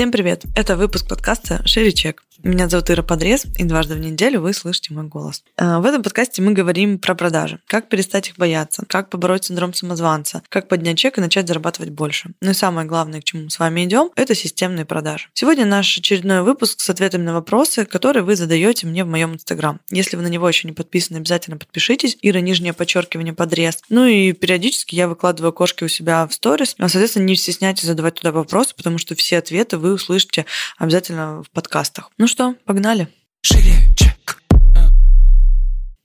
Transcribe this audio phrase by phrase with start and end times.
[0.00, 0.44] Всем привет!
[0.56, 2.22] Это выпуск подкаста «Шире чек».
[2.42, 5.44] Меня зовут Ира Подрез, и дважды в неделю вы слышите мой голос.
[5.58, 7.60] Э, в этом подкасте мы говорим про продажи.
[7.66, 12.30] Как перестать их бояться, как побороть синдром самозванца, как поднять чек и начать зарабатывать больше.
[12.40, 15.28] Ну и самое главное, к чему мы с вами идем, это системные продажи.
[15.34, 19.78] Сегодня наш очередной выпуск с ответами на вопросы, которые вы задаете мне в моем инстаграм.
[19.90, 22.16] Если вы на него еще не подписаны, обязательно подпишитесь.
[22.22, 23.82] Ира, нижнее подчеркивание, подрез.
[23.90, 26.74] Ну и периодически я выкладываю кошки у себя в сторис.
[26.78, 30.46] А, соответственно, не стесняйтесь задавать туда вопросы, потому что все ответы вы услышите
[30.78, 32.10] обязательно в подкастах.
[32.18, 33.08] Ну что, погнали.
[33.42, 34.42] Шире, чек.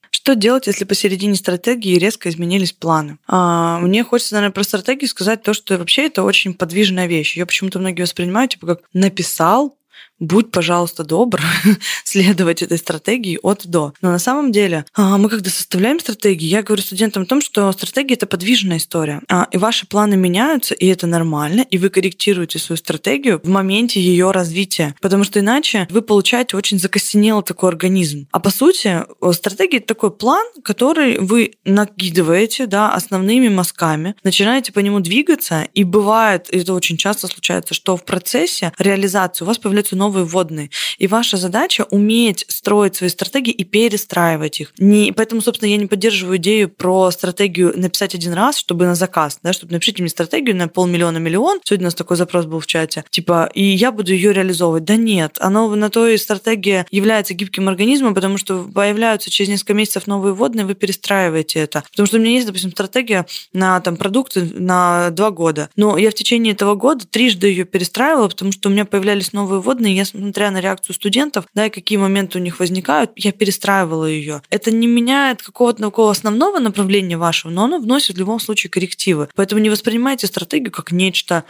[0.09, 3.19] Что делать, если посередине стратегии резко изменились планы?
[3.27, 7.37] А, мне хочется, наверное, про стратегию сказать то, что вообще это очень подвижная вещь.
[7.37, 9.77] Ее почему-то многие воспринимают типа как написал,
[10.19, 11.41] будь, пожалуйста, добр
[12.03, 13.93] следовать этой стратегии от до.
[14.01, 17.71] Но на самом деле а, мы когда составляем стратегии, я говорю студентам о том, что
[17.71, 19.21] стратегия— это подвижная история.
[19.29, 23.99] А, и ваши планы меняются, и это нормально, и вы корректируете свою стратегию в моменте
[23.99, 24.95] ее развития.
[25.01, 28.27] Потому что иначе вы получаете очень закостенелый такой организм.
[28.31, 34.79] А по сути, стратегия— это такой план, который вы накидываете да, основными мазками, начинаете по
[34.79, 39.57] нему двигаться, и бывает, и это очень часто случается, что в процессе реализации у вас
[39.57, 40.69] появляются новые вводные.
[40.97, 44.73] И ваша задача уметь строить свои стратегии и перестраивать их.
[44.77, 49.39] Не, поэтому, собственно, я не поддерживаю идею про стратегию написать один раз, чтобы на заказ,
[49.43, 51.59] да, чтобы напишите мне стратегию на полмиллиона миллион.
[51.63, 53.03] Сегодня у нас такой запрос был в чате.
[53.09, 54.85] Типа, и я буду ее реализовывать.
[54.85, 59.73] Да нет, оно на то и стратегия является гибким организмом, потому что появляются через несколько
[59.73, 61.83] месяцев новые вводные, вы перестраиваете это.
[61.91, 65.69] Потому что у меня есть, допустим, стратегия на там, продукты на два года.
[65.75, 69.61] Но я в течение этого года трижды ее перестраивала, потому что у меня появлялись новые
[69.61, 74.05] вводные, я, смотря на реакцию студентов, да, и какие моменты у них возникают, я перестраивала
[74.05, 74.41] ее.
[74.49, 79.29] Это не меняет какого-то такого основного направления вашего, но оно вносит в любом случае коррективы.
[79.35, 81.43] Поэтому не воспринимайте стратегию как нечто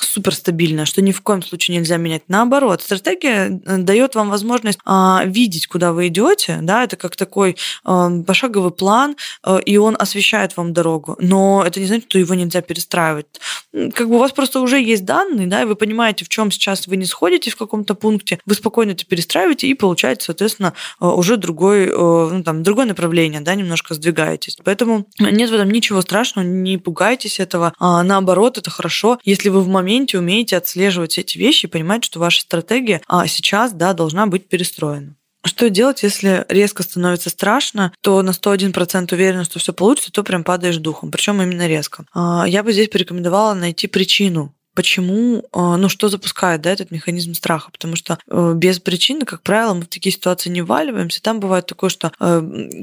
[0.00, 2.22] суперстабильная, что ни в коем случае нельзя менять.
[2.28, 7.56] Наоборот, стратегия э, дает вам возможность а, видеть, куда вы идете, да, это как такой
[7.84, 11.16] а, пошаговый план, а, и он освещает вам дорогу.
[11.20, 13.26] Но это не значит, что его нельзя перестраивать.
[13.94, 16.86] Как бы у вас просто уже есть данные, да, и вы понимаете, в чем сейчас
[16.86, 21.86] вы не сходите в каком-то пункте, вы спокойно это перестраиваете и получаете, соответственно, уже другой,
[21.86, 24.58] ну, там, другое направление, да, немножко сдвигаетесь.
[24.64, 27.72] Поэтому нет в этом ничего страшного, не пугайтесь этого.
[27.78, 32.04] А, наоборот, это хорошо, если вы в момент моменте умеете отслеживать эти вещи и понимать,
[32.04, 35.16] что ваша стратегия а сейчас да, должна быть перестроена.
[35.44, 40.44] Что делать, если резко становится страшно, то на 101% уверена, что все получится, то прям
[40.44, 42.04] падаешь духом, причем именно резко.
[42.14, 47.34] А, я бы здесь порекомендовала найти причину почему, а, ну, что запускает, да, этот механизм
[47.34, 51.22] страха, потому что э, без причины, как правило, мы в такие ситуации не валиваемся.
[51.22, 52.42] Там бывает такое, что э,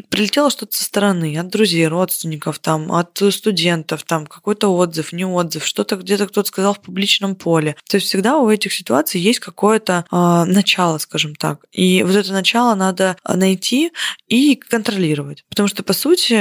[0.10, 5.66] прилетело что-то со стороны, от друзей, родственников, там, от студентов, там, какой-то отзыв, не отзыв,
[5.66, 7.76] что-то где-то кто-то сказал в публичном поле.
[7.90, 11.66] То есть всегда у этих ситуаций есть какое-то э, начало, скажем так.
[11.72, 13.92] И вот это начало надо найти
[14.28, 15.46] и контролировать.
[15.50, 16.34] Потому что, по сути,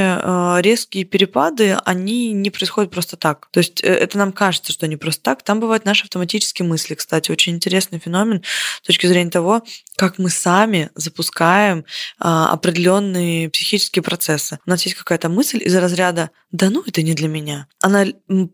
[0.60, 3.48] резкие перепады, они не происходят просто так.
[3.52, 5.44] То есть это нам кажется, что они просто так, так.
[5.44, 7.30] Там бывают наши автоматические мысли, кстати.
[7.30, 8.42] Очень интересный феномен
[8.82, 9.62] с точки зрения того,
[9.96, 11.84] как мы сами запускаем
[12.18, 14.58] а, определенные психические процессы.
[14.66, 17.66] У нас есть какая-то мысль из разряда «да ну, это не для меня».
[17.80, 18.06] Она,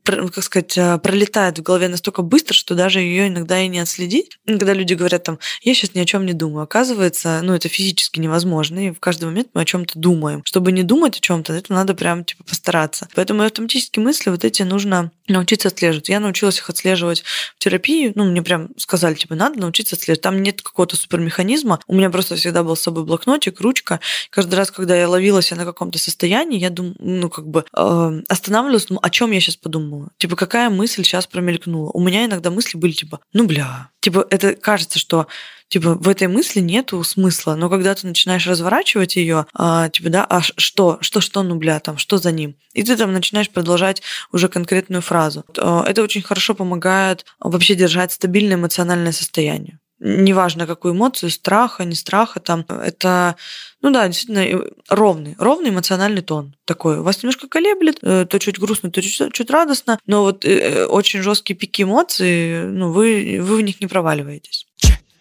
[0.05, 4.39] как сказать, а, пролетает в голове настолько быстро, что даже ее иногда и не отследить.
[4.47, 8.21] Когда люди говорят там «я сейчас ни о чем не думаю», оказывается, ну, это физически
[8.21, 10.43] невозможно, и в каждый момент мы о чем-то думаем.
[10.45, 13.09] Чтобы не думать о чем-то, это надо прям типа постараться.
[13.15, 16.09] Поэтому автоматические мысли вот эти нужно научиться отслеживать.
[16.09, 17.23] Я научилась их отслеживать
[17.57, 18.13] в терапии.
[18.15, 20.21] Ну, мне прям сказали, типа, надо научиться отслеживать.
[20.21, 21.81] Там нет какого-то супермеханизма.
[21.87, 24.01] У меня просто всегда был с собой блокнотик, ручка.
[24.31, 28.89] Каждый раз, когда я ловилась на каком-то состоянии, я думаю, ну, как бы э, останавливалась,
[28.91, 30.11] ну, о чем я сейчас подумала?
[30.19, 31.91] Типа, какая мысль сейчас промелькнула?
[31.91, 33.91] У меня иногда мысли были, типа, ну, бля.
[34.01, 35.27] Типа, это кажется, что
[35.69, 40.25] типа в этой мысли нету смысла, но когда ты начинаешь разворачивать ее, а, типа, да,
[40.25, 42.57] а что, что, что, ну, бля, там, что за ним?
[42.75, 44.03] И ты там начинаешь продолжать
[44.33, 45.45] уже конкретную фразу.
[45.59, 51.95] А, это очень хорошо помогает вообще держать стабильное эмоциональное состояние неважно какую эмоцию, страха, не
[51.95, 53.37] страха, там, это,
[53.81, 57.01] ну да, действительно, ровный, ровный эмоциональный тон такой.
[57.01, 61.23] Вас немножко колеблет, э, то чуть грустно, то чуть, чуть радостно, но вот э, очень
[61.23, 64.67] жесткие пики эмоций, ну, вы, вы в них не проваливаетесь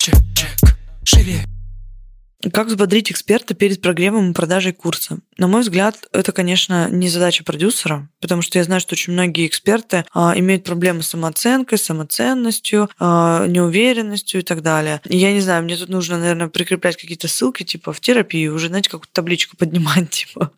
[0.04, 0.76] чек, чек,
[1.06, 1.53] шире.
[2.52, 5.20] Как взбодрить эксперта перед прогревом и продажей курса?
[5.38, 9.48] На мой взгляд, это, конечно, не задача продюсера, потому что я знаю, что очень многие
[9.48, 15.02] эксперты а, имеют проблемы с самооценкой, самоценностью, а, неуверенностью и так далее.
[15.06, 18.68] И я не знаю, мне тут нужно, наверное, прикреплять какие-то ссылки, типа в терапию, уже,
[18.68, 20.52] знаете, какую-то табличку поднимать, типа,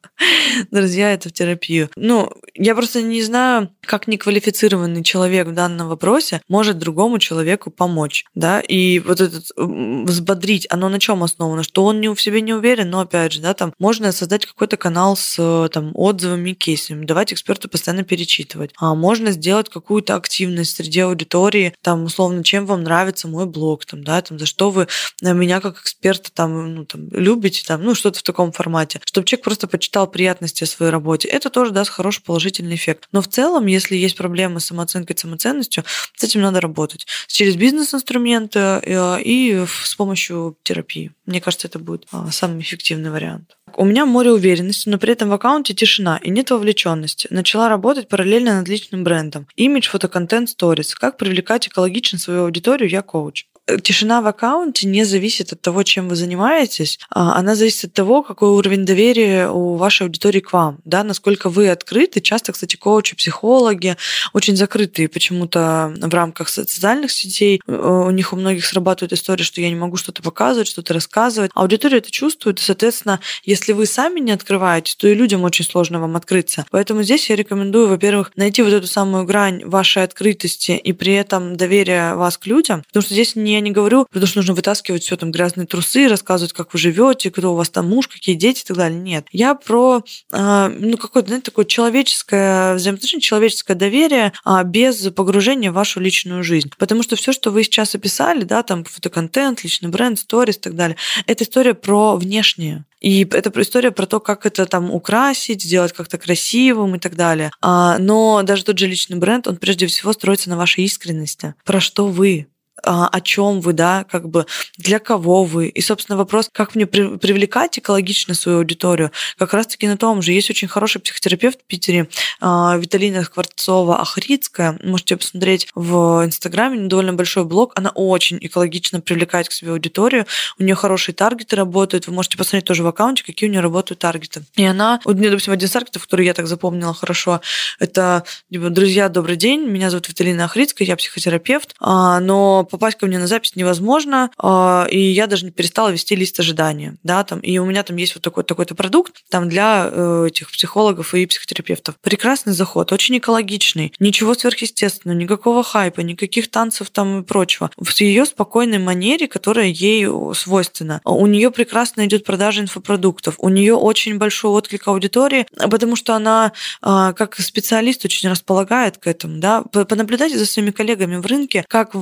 [0.72, 1.90] друзья, это в терапию.
[1.96, 8.26] Ну, я просто не знаю, как неквалифицированный человек в данном вопросе может другому человеку помочь,
[8.36, 11.64] да, и вот этот взбодрить, оно на чем основано?
[11.64, 14.78] Что он не в себе не уверен, но опять же, да, там можно создать какой-то
[14.78, 18.72] канал с там отзывами, кейсами, давать эксперту постоянно перечитывать.
[18.78, 24.04] А можно сделать какую-то активность среди аудитории, там, условно, чем вам нравится мой блог, там,
[24.04, 24.88] да, там, за что вы
[25.22, 29.44] меня как эксперта там, ну, там, любите, там, ну, что-то в таком формате, чтобы человек
[29.44, 31.28] просто почитал приятности о своей работе.
[31.28, 33.08] Это тоже даст хороший положительный эффект.
[33.12, 35.83] Но в целом, если есть проблемы с самооценкой, самоценностью,
[36.16, 37.06] с этим надо работать.
[37.27, 41.12] Через бизнес-инструменты э, и с помощью терапии.
[41.25, 43.57] Мне кажется, это будет а, самый эффективный вариант.
[43.77, 47.27] У меня море уверенности, но при этом в аккаунте тишина и нет вовлеченности.
[47.30, 49.48] Начала работать параллельно над личным брендом.
[49.56, 50.95] Имидж, фотоконтент, сторис.
[50.95, 53.45] Как привлекать экологично свою аудиторию, я коуч
[53.81, 58.23] тишина в аккаунте не зависит от того, чем вы занимаетесь, а она зависит от того,
[58.23, 62.21] какой уровень доверия у вашей аудитории к вам, да, насколько вы открыты.
[62.21, 63.97] Часто, кстати, коучи, психологи
[64.33, 67.62] очень закрытые почему-то в рамках социальных сетей.
[67.67, 71.51] У них у многих срабатывает история, что я не могу что-то показывать, что-то рассказывать.
[71.56, 76.00] Аудитория это чувствует, и, соответственно, если вы сами не открываетесь, то и людям очень сложно
[76.00, 76.65] вам открыться.
[76.69, 81.56] Поэтому здесь я рекомендую, во-первых, найти вот эту самую грань вашей открытости и при этом
[81.56, 85.04] доверия вас к людям, потому что здесь не я не говорю, потому что нужно вытаскивать
[85.04, 88.62] все там грязные трусы, рассказывать, как вы живете, кто у вас там муж, какие дети
[88.62, 89.00] и так далее.
[89.00, 89.28] Нет.
[89.31, 95.75] Я про, э, ну, какое-то, знаете, такое человеческое взаимоотношение, человеческое доверие а без погружения в
[95.75, 96.72] вашу личную жизнь.
[96.78, 100.75] Потому что все, что вы сейчас описали, да, там фотоконтент, личный бренд, сторис и так
[100.75, 102.86] далее, это история про внешнее.
[103.01, 107.51] И это история про то, как это там украсить, сделать как-то красивым и так далее.
[107.62, 111.54] А, но даже тот же личный бренд, он прежде всего строится на вашей искренности.
[111.66, 112.48] Про что вы?
[112.83, 114.45] А, о чем вы, да, как бы
[114.77, 115.69] для кого вы.
[115.69, 120.33] И, собственно, вопрос, как мне привлекать экологично свою аудиторию, как раз-таки на том же.
[120.33, 122.10] Есть очень хороший психотерапевт в Питере,
[122.42, 124.86] а, Виталина Скворцова-Ахрицкая.
[124.86, 127.72] Можете посмотреть в Инстаграме, довольно большой блог.
[127.75, 130.25] Она очень экологично привлекает к себе аудиторию.
[130.60, 132.07] У нее хорошие таргеты работают.
[132.07, 134.44] Вы можете посмотреть тоже в аккаунте, какие у нее работают таргеты.
[134.56, 137.42] И она, у нее, допустим, один из таргетов, который я так запомнила хорошо,
[137.80, 143.06] это, типа, друзья, добрый день, меня зовут Виталина Ахрицкая, я психотерапевт, а, но попасть ко
[143.06, 147.57] мне на запись невозможно, а, и я даже перестала вести лист ожидания, да, там, и
[147.57, 151.95] у меня там есть вот такой такой-то продукт там для э, этих психологов и психотерапевтов.
[152.01, 157.71] Прекрасный заход, очень экологичный, ничего сверхъестественного, никакого хайпа, никаких танцев там и прочего.
[157.77, 161.01] В ее спокойной манере, которая ей свойственна.
[161.03, 166.51] У нее прекрасно идет продажа инфопродуктов, у нее очень большой отклик аудитории, потому что она
[166.81, 169.63] а, как специалист очень располагает к этому, да.
[169.63, 171.95] Понаблюдайте за своими коллегами в рынке, как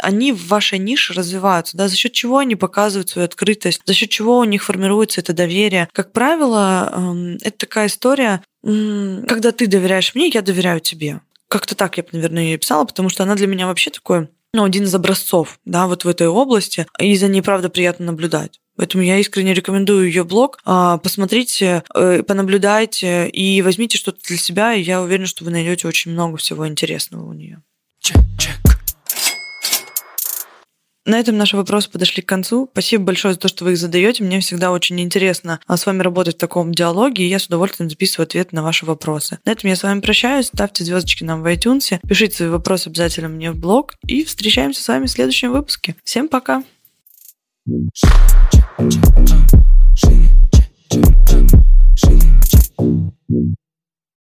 [0.00, 4.10] они в вашей нише развиваются, да, за счет чего они показывают свою открытость, за счет
[4.10, 5.88] чего у них формируется это доверие.
[5.92, 11.20] Как правило, эм, это такая история, когда ты доверяешь мне, я доверяю тебе.
[11.48, 14.84] Как-то так я наверное, ее писала, потому что она для меня вообще такой ну, один
[14.84, 18.58] из образцов, да, вот в этой области, и за ней, правда, приятно наблюдать.
[18.76, 20.58] Поэтому я искренне рекомендую ее блог.
[20.64, 25.88] А, посмотрите, э, понаблюдайте и возьмите что-то для себя, и я уверена, что вы найдете
[25.88, 27.62] очень много всего интересного у нее.
[28.00, 28.75] Чек, чек.
[31.06, 32.68] На этом наши вопросы подошли к концу.
[32.72, 34.24] Спасибо большое за то, что вы их задаете.
[34.24, 37.88] Мне всегда очень интересно а, с вами работать в таком диалоге, и я с удовольствием
[37.88, 39.38] записываю ответ на ваши вопросы.
[39.44, 40.46] На этом я с вами прощаюсь.
[40.46, 44.88] Ставьте звездочки нам в iTunes, пишите свои вопросы обязательно мне в блог, и встречаемся с
[44.88, 45.94] вами в следующем выпуске.
[46.02, 46.64] Всем пока!
[49.94, 50.28] Шире,